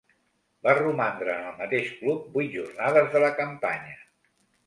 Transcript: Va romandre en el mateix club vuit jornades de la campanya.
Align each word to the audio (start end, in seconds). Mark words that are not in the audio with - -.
Va 0.67 0.73
romandre 0.77 1.33
en 1.33 1.43
el 1.49 1.59
mateix 1.59 1.91
club 1.99 2.25
vuit 2.37 2.49
jornades 2.57 3.13
de 3.17 3.21
la 3.25 3.31
campanya. 3.43 3.95